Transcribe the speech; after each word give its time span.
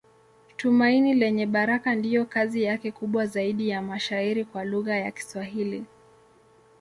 Tumaini 0.57 1.13
Lenye 1.13 1.45
Baraka 1.45 1.95
ndiyo 1.95 2.25
kazi 2.25 2.63
yake 2.63 2.91
kubwa 2.91 3.25
zaidi 3.25 3.69
ya 3.69 3.81
mashairi 3.81 4.45
kwa 4.45 4.63
lugha 4.65 4.95
ya 4.95 5.11
Kiswahili. 5.11 5.85